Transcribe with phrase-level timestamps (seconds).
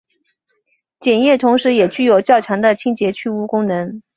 [0.99, 4.01] 碱液同时也具有较强的清洁去污功能。